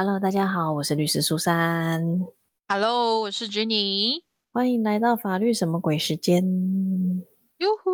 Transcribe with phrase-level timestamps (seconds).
[0.00, 2.20] Hello，大家好，我是律师苏珊。
[2.68, 4.22] Hello，我是 Jenny。
[4.52, 6.40] 欢迎来到法律什么鬼时间。
[7.58, 7.90] 哟呼，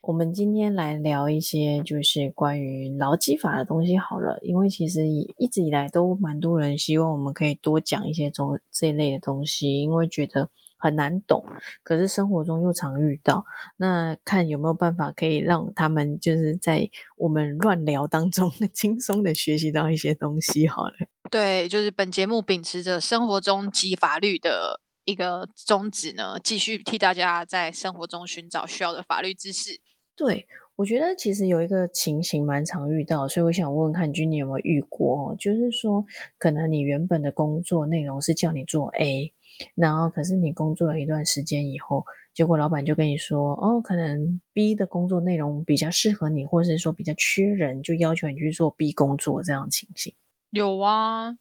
[0.00, 8.42] 我们今天来聊一些就是关于劳基法的东西好了，因为其实一一直以来都蛮多人希望我们可以多讲一些这
[8.72, 10.50] 这一类的东西，因为觉得
[10.84, 11.42] 很难懂，
[11.82, 13.42] 可是生活中又常遇到。
[13.78, 20.92] 那看有没有办法可以让他们就是在我们乱聊当中 轻松的学习到一些东西好了。
[21.30, 29.80] 对，就是本节目秉持着生活中及法律的一个宗旨呢，继续替大家在生活中寻找需要的法律知识。
[30.14, 35.36] 对，我觉得其实有一个情形蛮常遇到，所以我想问问看君你有没有遇过哦？
[35.36, 36.04] 就是说，
[36.38, 39.33] 可能你原本的工作内容是叫你做 A，
[39.74, 50.14] 然后可是你工作了一段时间以后，结果老板就跟你说，哦，可能 B 的工作内容比较适合你，或者是说比较缺人，就要求你去做 B 工作这样的情形。
[50.50, 51.36] 有啊，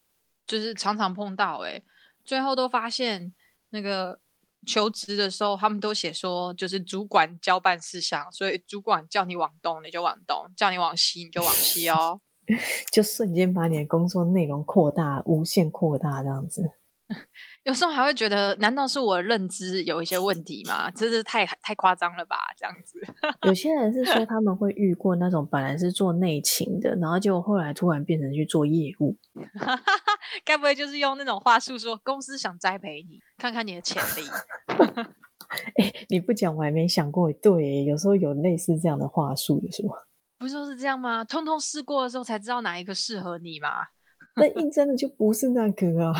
[0.46, 1.84] 就是常常碰到诶、
[2.24, 3.34] 最后都发现
[3.70, 4.20] 那个
[4.66, 12.22] 求职的时候，他们都写说就是主管交办事项，所以主管叫你往东你就往东，叫你往西你就往西哦。
[12.92, 16.72] 就瞬间把你的工作内容扩大，无限扩大这样子。
[17.64, 20.92] 有时候还会觉得，难道是我的认知有一些问题吗？
[20.92, 23.00] 真是太太夸张了吧，这样子。
[23.48, 29.16] 有些人是说他们会遇过那种本来是做内勤的，然后结果后来突然变成去做业务。
[30.44, 34.28] 该不会就是用那种话术说公司想栽培你，看看你的潜力？
[35.80, 39.94] 哎，你不讲我还没想过，对，有时候有类似这样的话术的是吗？
[40.40, 41.24] 不就是这样吗？
[41.24, 43.70] 通通试过的时候才知道哪一个适合你嘛。
[44.36, 46.14] 那应征的就不是那个啊。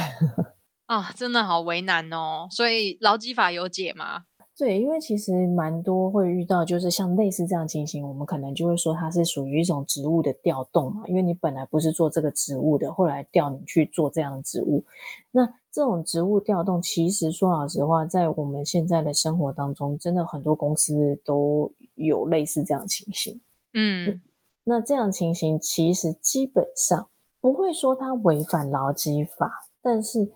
[0.94, 2.48] 啊，真的好为难哦。
[2.52, 4.26] 所以劳基法有解吗？
[4.56, 14.86] 对，因为其实蛮多会遇到，就是像类似这样情形，我们可能就会说它是属于一种职务的调动嘛，因为你本来不是做这个职务的，后来调你去做这样的职务。
[15.32, 23.42] 那这种职务调动，其实说老实话，在我们现在的生活当中，真的很多公司都有类似这样的情形。
[23.74, 24.22] 嗯，
[24.66, 27.10] 那这样情形其实基本上
[27.42, 29.52] 不会说它违反劳基法，
[29.82, 30.32] 但是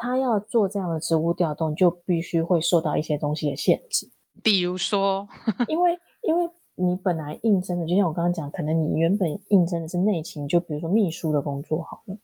[0.00, 4.08] 他要做这样的职务调动，就必须会受到一些东西的限制。
[4.42, 5.28] 比如说，
[5.68, 12.16] 因为因为你本来应征的，就像我刚刚讲，可能你原本应征的是内勤，就比如说秘书的工作好了。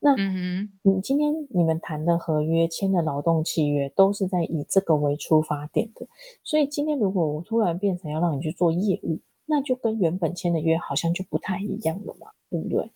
[0.00, 6.06] 那嗯你今天你们谈的合约、签的劳动契约，都是在以这个为出发点的。
[6.42, 12.82] 所以今天如果我突然变成要让你去做业务，那就跟原本签的约好像就不太一样了嘛，对不对？
[12.84, 12.90] 哼，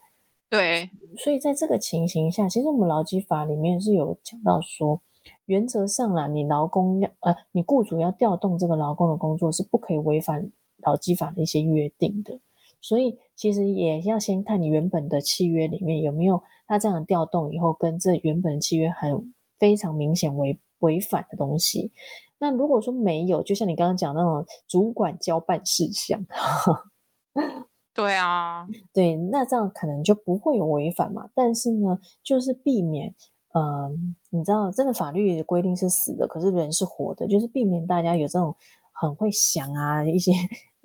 [0.49, 5.01] 对，所以在这个情形下，其实我们劳基法里面是有讲到说，
[5.47, 12.39] 原则上啦，你劳工要呃，你雇主要调动这个劳工的工作是不可以违反劳基法的一些约定的。
[12.81, 21.93] 所以其实也要先看你原本的契约里面有没有他这样调动以后跟这原本的契约很非常明显违违反的东西。
[22.39, 26.27] 那如果说没有，就像你刚刚讲那种主管交办事项，
[27.95, 31.29] 对啊，对，那这样可能就不会有违反嘛。
[31.35, 33.15] 但是呢，就是避免，
[33.53, 38.57] 嗯、你知道，真的法律的规定是死的，可是人是活的，就是避免大家有这种
[38.93, 40.33] 很会想啊一些，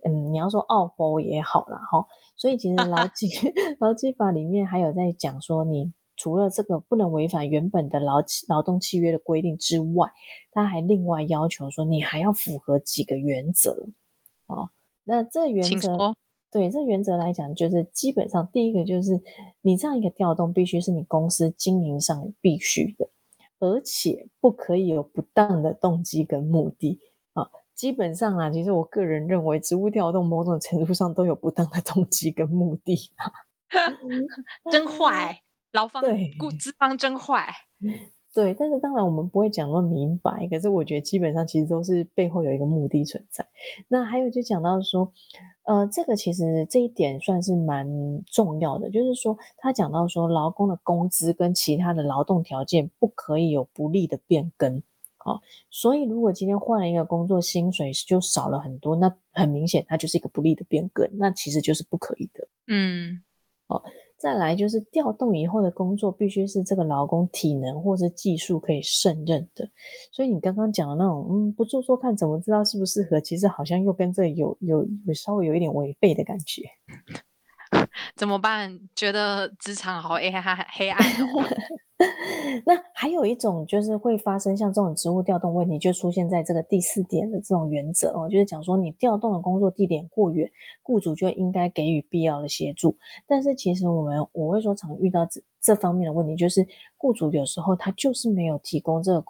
[0.03, 2.05] 嗯，你要说傲包也好啦，哈。
[2.35, 3.29] 所以其实劳基
[3.79, 10.11] 劳基法里面还有在讲说，你除了这个不能违反原本的劳契劳动契约的规定之外，
[10.51, 13.87] 他还另外要求说，你还要符合几个原则，
[14.47, 14.69] 哦。
[15.05, 16.13] 那这原则。
[16.49, 19.21] 对，这原则来讲，就是基本上第一个就是
[19.61, 23.09] 你这样一个调动，必须是你公司经营上必须的，
[23.59, 26.99] 而且不可以有不当的动机跟目的
[27.33, 27.49] 啊。
[27.75, 33.11] 基本上啊，其实我个人认为，职务调动某种程度上都有不当的动机跟目的。
[34.71, 35.41] 真坏，
[35.73, 37.53] 劳方对雇资方真坏。
[38.37, 43.43] 对，但是当然我们不会讲那么明白，可是我觉得基本上其实都是背后有一个目的存在。
[43.87, 45.11] 那还有就讲到说，
[45.63, 47.87] 呃，这个其实这一点算是蛮
[48.27, 54.83] 重要的，就是说他讲到说，劳工的工资跟其他的劳动条件不可以有不利的变更。
[55.17, 55.41] 好、
[55.71, 62.47] 所以如果今天换了一个工作，薪水就少了很多，那很明显它就是一个不利的变更，那其实就是不可以的。
[62.67, 63.19] 嗯，
[64.17, 69.69] 再来就是调动以后的工作必须是这个劳工体能或是技术可以胜任的，
[70.11, 76.63] 所以你刚刚讲的那种，嗯，不做做看怎么知道适不适合，其实好像又跟这有有有稍微有一点违背的感觉。
[78.15, 78.79] 怎么办？
[78.95, 80.39] 觉得职场好黑黑
[80.73, 81.43] 黑暗哦。
[82.63, 90.51] 那还有一种就是会发生像这种职务调动问题，就出现在这个第四点的这种原则哦，就是讲说你调动的工作地点过远，
[90.83, 92.95] 雇主就应该给予必要的协助。
[93.25, 96.67] 但是其实我们我会说常遇到这这方面的问题，就是
[96.97, 99.21] 雇主有时候他就是没有提供这个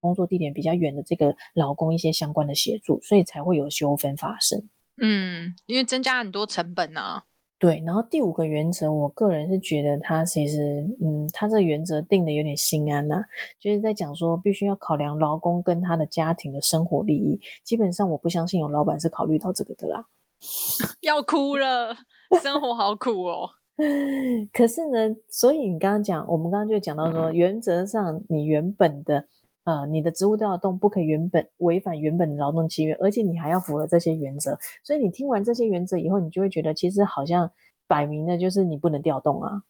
[0.00, 4.68] 工作地点比较远的这个劳工一些相关的协助，所以才会有纠纷发生。
[5.02, 7.24] 嗯，因为增加很多成本啊。
[7.60, 13.22] 对，然后第五个原则，我个人是觉得他其实，嗯，他这个原则定的有点心安呐，
[13.60, 17.38] 就是在讲说必须要考量劳工跟他的家庭的生活利益。
[17.62, 20.06] 基本上我不相信有老板是考虑到这个的啦。
[21.02, 21.94] 要哭了，
[22.42, 23.50] 生活好苦哦。
[24.54, 29.26] 可是呢，所以你刚刚讲，我们刚刚就讲到说，原则上你原本的。
[29.64, 34.58] 呃，你的职务调动不可以原本违反原本的劳动契约，而且你还要符合这些原则。
[34.82, 37.50] 所以你听完这些原则以后，你就会觉得其实好像
[37.86, 39.62] 摆明的就是你不能调动啊。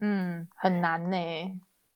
[0.00, 1.16] 嗯，很难呢。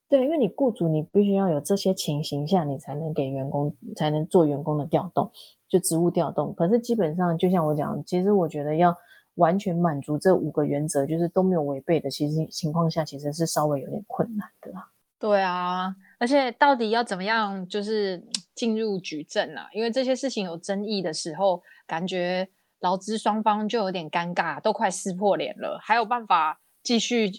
[0.09, 5.31] 对，因为你雇主你必须要有这些情形下，你才能给员工才能做员工的调动，
[5.69, 6.55] 就职务调动。
[6.55, 8.97] 可是基本上，就像我讲，其实我觉得要
[9.35, 14.89] 完全满足这五个原则，就是都没有违背的，其实情况下其实是稍微有点困难的啦。
[15.19, 15.95] 对啊。
[16.21, 18.21] 而且到底要怎么样，就是
[18.53, 19.69] 进入举证啊？
[19.73, 22.49] 因为这些事情有争议的时候，感觉
[22.81, 25.79] 劳资双方就有点尴尬，都快撕破脸了。
[25.81, 27.31] 还有办法继续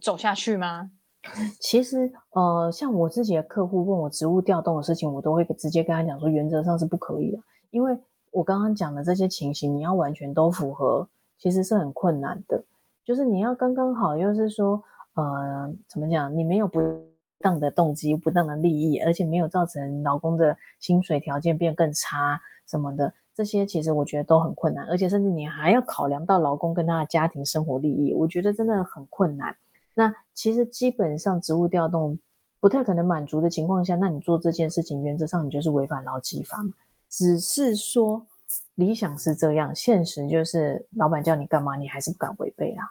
[0.00, 0.90] 走下去吗？
[1.60, 7.38] 其实，呃，像我自己的客户问我职务调动的事情，我都会直接跟他讲说，原则上是不可以的。
[7.70, 7.96] 因为
[8.32, 11.08] 我刚刚讲的这些情形，你要完全都符合，
[11.38, 12.64] 其实是很困难的。
[13.04, 14.82] 就是你要刚刚好，又是说，
[15.14, 16.36] 呃，怎么讲？
[16.36, 16.80] 你没有不。
[17.44, 29.54] 当的动机、不当的利益，而且没有造成劳工的薪水条件变更差什么的，这些其实我觉得都很困难，而且甚至你还要考量到劳工跟他的家庭生活利益，我觉得真的很困难。
[29.92, 32.18] 那其实基本上职务调动
[32.60, 36.72] 不太可能满足的情况下，那你做这件事情，原则上你就是违反劳基法嘛。
[37.10, 38.26] 只是说
[38.74, 42.84] 理想是这样，现实就是老板叫你干嘛，你还是不敢违背啊。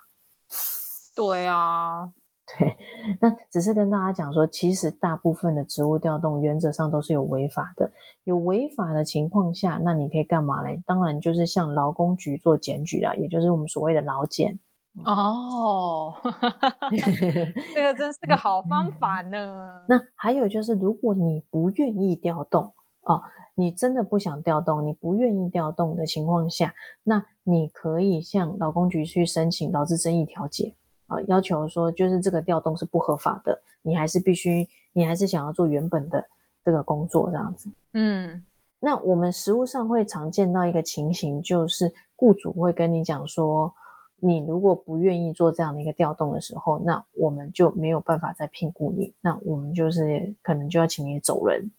[1.15, 2.13] 对啊。
[2.45, 2.75] 对，
[3.21, 7.89] 那只是跟大家讲说，其实大部分的职务调动原则上都是有违法的。
[8.25, 10.81] 有违法的情况下，那你可以干嘛嘞？
[10.85, 14.59] 当然就是向劳工局做检举啦，也就是我们所谓的劳检。
[15.05, 16.13] 哦，
[17.73, 19.81] 这个真是个好方法呢。
[19.87, 22.73] 那还有就是，如果你不愿意调动
[23.03, 23.23] 哦，
[23.55, 26.73] 你真的不想调动，你不愿意调动的情况下，
[27.03, 30.75] 那你可以向劳工局去申请劳资争议调解。
[31.07, 36.25] 啊，要求说就是这个调动是不合法的，你还是必须，你还是想要做原本的
[36.63, 37.69] 这个工作这样子。
[37.93, 38.43] 嗯，
[38.79, 43.73] 那我们实务上会常见到一个情形，就是雇主会跟你讲说，
[44.17, 51.71] 你如果不愿意做这样的一个调动的时候，那我们就没有办法再聘雇你，那我们就是可能就要请你走人，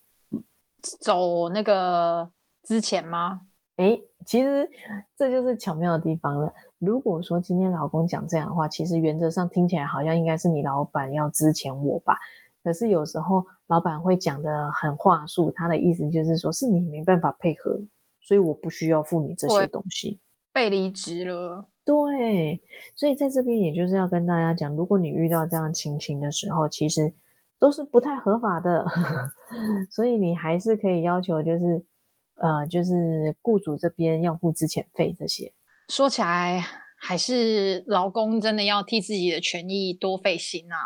[1.01, 2.31] 走那个
[2.63, 3.41] 之前吗？
[3.77, 4.71] 哎，其实
[5.17, 6.53] 这就是巧妙的地方了。
[6.79, 12.17] 如果说今天老公讲这样的话，其实原则上听起来好像应该是你老板要支钱我吧。
[12.63, 17.81] 可是有时候老板会讲的很话术，他的意思就是说是你没办法配合，
[18.21, 20.21] 所以我不需要付你这些东西，
[20.53, 21.67] 被离职了。
[21.85, 22.63] 对，
[22.95, 27.13] 所以在这边也就是要跟大家讲，如果你遇到这样情形的时候，其实
[27.59, 28.87] 都是不太合法的，
[29.91, 31.85] 所以你还是可以要求就是。
[32.37, 35.53] 呃，就是雇主这边要付之前费这些，
[35.89, 36.65] 说起来
[36.97, 40.77] 还是劳工真的要替自己的权益多费心啊。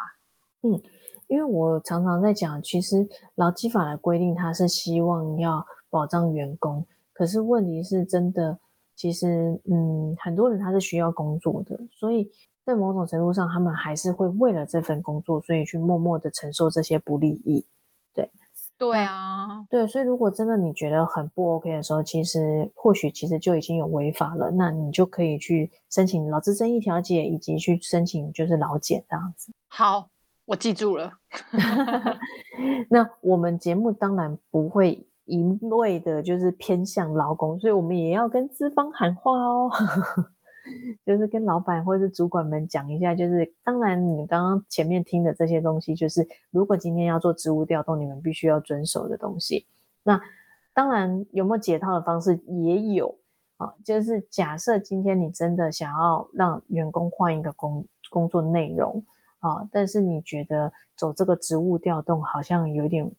[0.62, 0.80] 嗯，
[1.26, 8.58] 因为我常常在讲，其实劳基法的规定，它是希望要保障员工，可是问题是真的，
[8.94, 12.30] 其实嗯，很多人他是需要工作的，所以
[12.64, 17.64] 在某种程度上，他们还是会为了这份工作，所以去默默的承受这些不利益。
[18.78, 29.52] 对啊，对，所以如果真的你觉得很不 OK 的时候，其实或许其实就已经有违法了，那你就可以去申请劳资争议调解，以及去申请就是劳检这样子。
[29.66, 30.08] 好，
[30.44, 31.12] 我记住了。
[32.88, 39.68] 那我们节目当然不会一味的就是偏向劳工，所以我们也要跟资方喊话哦。
[41.04, 49.66] 就是跟老板或者是主管们讲一下，就是当然你刚刚前面听的这些东西，就是如果今天要做职务调动，你们必须要遵守的东西。
[50.02, 50.20] 那
[50.72, 53.14] 当然有没有解套的方式也有
[53.56, 59.04] 啊，就是假设今天你真的想要让员工换一个工工作内容
[59.40, 63.10] 啊，但是你觉得走这个职务调动好像有点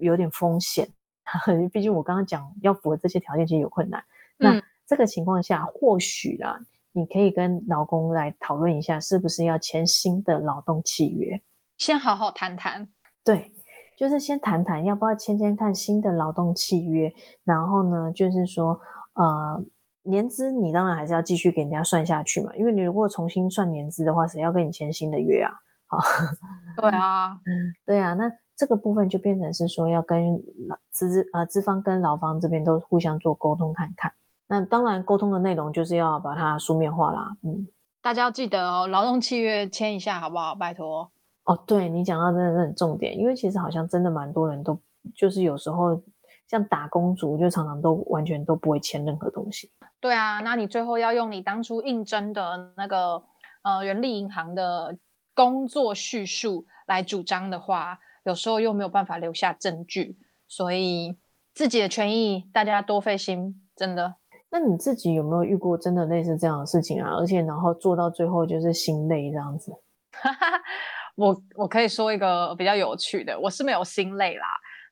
[0.00, 0.88] 有点风险，
[1.72, 4.02] 毕竟我刚刚讲要符合这些条件其实有困难。
[4.36, 6.58] 那这个情况下，或许啊。
[6.98, 11.40] 你可以跟老公来讨论一下，是不是要签新的劳动契约？
[11.76, 12.88] 先好好谈谈。
[13.24, 13.52] 对，
[13.96, 17.12] 就是先谈谈要不要签签看新的劳动契约。
[17.44, 18.80] 然后呢，就是说，
[19.14, 19.62] 呃，
[20.02, 25.52] 年资你当然还是要继续给人家算下去嘛，因为你如果重新算年资的话，谁要跟你签新的约啊？
[25.86, 25.98] 好，
[26.82, 27.38] 对啊，
[27.86, 30.42] 对啊，那这个部分就变成是说要跟
[30.90, 34.12] 资呃资方跟劳方这边都互相做沟通看看。
[34.48, 37.36] 那当然沟通的内容就是要把它书面化啦。
[37.42, 37.68] 嗯，
[38.02, 40.54] 大家要记得哦，劳动契约签一下好不好？
[40.54, 41.10] 拜托。
[41.44, 44.78] 哦，对你讲到真的是很重点，因为其实好像真的蛮多人都
[45.14, 46.02] 就是有时候。
[46.50, 49.70] 像打工族就常常都完全都不会签任何东西。
[50.00, 53.22] 对啊，那你最后要用你当初应征的那个
[53.60, 54.96] 呃人力银行的
[55.34, 61.18] 工作叙述来主张的话，有时候又没有办法留下证据，所以
[61.52, 64.14] 自己的权益大家多费心，真的。
[64.50, 67.10] 那你自己有没有遇过真的类似这样的事情啊？
[67.16, 69.72] 而且然后做到最后就是心累这样子。
[71.16, 74.46] 我我可以说一个比较有趣的，我是没有心累啦。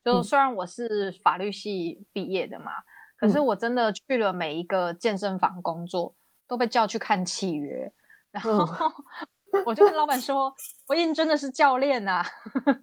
[0.05, 2.71] 就虽然我是法律系毕业的嘛，
[3.19, 6.15] 可是我真的去了每一个健身房工作，
[6.47, 7.93] 都被叫去看契约，
[8.31, 8.65] 然后
[9.65, 10.53] 我就跟老板说，
[10.87, 12.25] 我应征的是教练呐，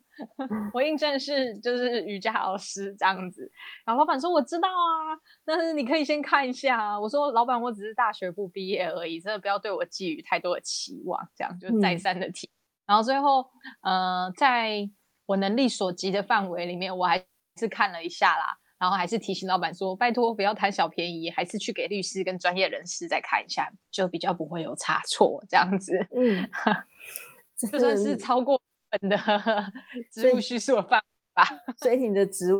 [0.73, 3.49] 我应征是就是瑜伽老师这样子，
[3.85, 5.13] 然后老板说我知道啊，
[5.45, 6.99] 但是你可以先看一下啊。
[6.99, 12.49] 我说老板，我只是大学部毕业而已，真的不要对我寄予太多的期望，这样就再三的提。
[12.85, 13.49] 然后最后，
[13.81, 14.89] 呃，在。
[15.25, 17.25] 我能力所及的范围里面，我还
[17.57, 26.45] 是看了一下啦，然后还是提醒老板说：“拜托，不要贪小便宜，还是去给律师跟专业人士再看一下，就比较不会有差错。”这样子，嗯，
[27.57, 29.17] 就算是超过本的
[30.11, 31.45] 职务叙述的范围吧。
[31.77, 32.53] 所以你的职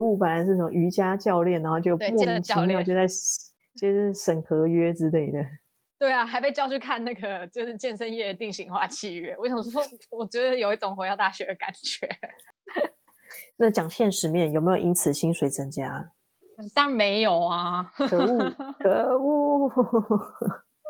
[0.00, 3.06] 务本来是什么瑜伽教练，然后就莫名其妙就在
[3.80, 5.42] 就是审合约之类的。
[5.98, 9.34] 对啊，还被叫去看那个就是健身业定型化契约。
[9.38, 12.06] 为什么说我觉得有一种回到大学的感觉？
[13.62, 16.10] 那讲现实面，有没有因此薪水增加？
[16.74, 17.92] 当然没有啊！
[17.94, 19.70] 可恶，可恶！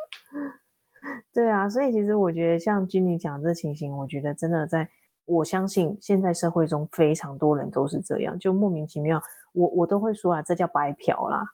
[1.35, 4.89] 对啊，所以其实我觉得像君妮讲这情形，我觉得真的在
[5.25, 9.21] 我相信现在社会中非常多人都是这样，就莫名其妙，
[9.53, 11.45] 我我都会说啊，这叫白嫖啦，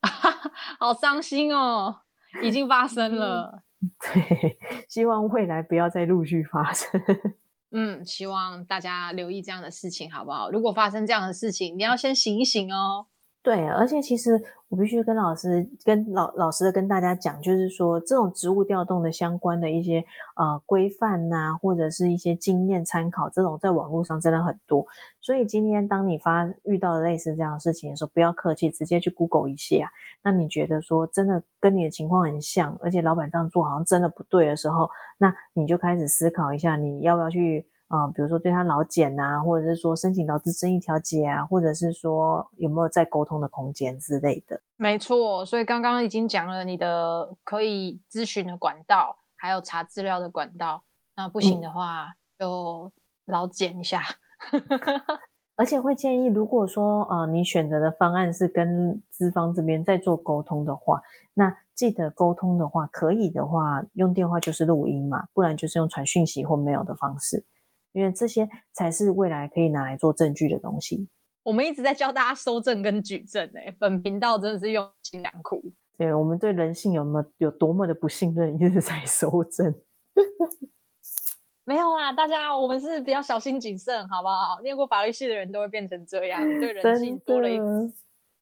[0.78, 2.02] 好伤心哦。
[2.42, 3.62] 已经发生了，
[4.12, 4.58] 对，
[4.90, 7.00] 希望未来不要再陆续发生。
[7.78, 10.50] 嗯，希望大家留意这样的事情，好不好？
[10.50, 13.06] 如果发生这样的事情，你要先醒一醒哦。
[13.46, 24.84] 对，而且其实我必须跟老师、跟老老师的跟大家讲，就是说这种职务调动的相关的一些呃规范呐，或者是一些经验参考，这种在网络上真的很多。
[25.20, 29.88] 所以今天当你发遇到类似这样的事情的时候，不要客气，直接去 Google 一下。
[30.24, 37.64] 那你觉得说真的跟你的情况很像，而且老板这样做好像真的不对的时候，那你就开始思考一下，你要不要去。
[37.88, 44.60] 啊，比如说对他老检啊，或者是说申请劳资争议调解啊，或者是说有没有再沟通的空间之类的。
[44.76, 50.82] 没错，所以刚刚已经讲了你的可以咨询的管道，还有查资料的管道。
[51.14, 52.90] 那不行的话，就
[53.26, 54.02] 老检一下。
[55.56, 61.00] 而且会建议，如果说呃你选择的方案是跟资方这边在做沟通的话，
[61.32, 67.44] 那记得沟通的话，可以的话用电话就是录音嘛，不然就是用传讯息或 mail 的方式。
[67.96, 71.08] 因为这些才是未来可以拿来做证据的东西。
[71.42, 75.62] 我们一直在教大家收证跟举证，哎，本频道真的是用心良苦。
[75.96, 79.74] 对，我们对人性有么有多么的不信任，一直在收证。
[81.64, 84.60] 没有啊，大家，我们是比较小心谨慎，好不好？
[84.62, 87.58] 念过法律系的人都会变成这样，对人性多了一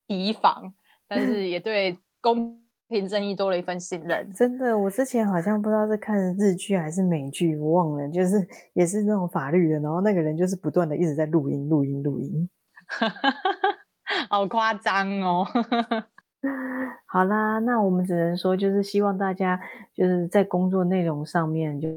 [0.09, 0.75] 提防，
[1.07, 2.61] 但是也对公。
[2.89, 4.77] 凭正义多了一份信任，真的。
[4.77, 12.49] 我之前好像不知道是看日剧还是美剧，我忘了，就是也是那种法律的，然后那个人就是不断的一直在录音、录音、录音，
[14.29, 15.47] 好夸张哦。
[17.07, 19.59] 好啦，那我们只能说，就是希望大家
[19.95, 21.89] 就是在工作内容上面，就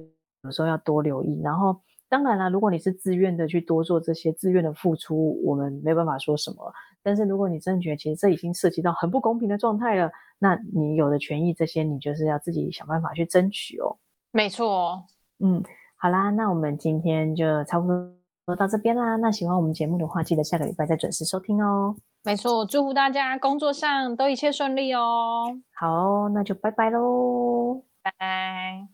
[0.44, 1.41] 有时候要多留意。
[1.44, 6.74] 然后，当然啦，如果你是自愿的去多做这些自愿的付出，我们没办法说什么。
[7.07, 13.95] 但是如果你真的觉得其实这已经涉及到很不公平的状态了，那你有的权益这些，你就是要自己想办法去争取哦。
[14.33, 15.05] 没错，
[15.39, 15.63] 嗯，
[15.95, 19.15] 好啦，那我们今天就差不多到这边啦。
[19.15, 21.95] 那喜欢我们节目的话，记得下个礼拜再准时收听哦。
[22.25, 25.57] 没错，祝福大家工作上都一切顺利哦。
[25.73, 28.87] 好，那就拜拜喽，拜拜。